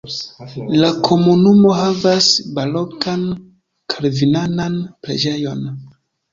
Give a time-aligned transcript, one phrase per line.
[0.83, 3.29] La komunumo havas barokan
[3.95, 5.67] kalvinanan preĝejon.